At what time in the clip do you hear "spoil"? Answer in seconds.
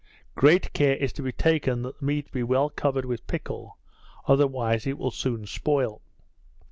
5.45-6.01